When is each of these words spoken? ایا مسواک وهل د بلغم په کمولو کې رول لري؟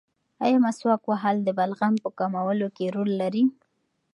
ایا 0.45 0.57
مسواک 0.65 1.01
وهل 1.07 1.37
د 1.43 1.49
بلغم 1.57 1.93
په 2.03 2.09
کمولو 2.17 2.67
کې 2.75 2.85
رول 2.95 3.11
لري؟ 3.21 3.43